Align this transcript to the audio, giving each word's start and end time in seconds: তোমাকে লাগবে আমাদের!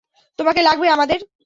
তোমাকে 0.39 0.61
লাগবে 0.61 0.87
আমাদের! 0.89 1.19